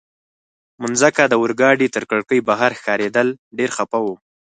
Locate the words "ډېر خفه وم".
3.57-4.17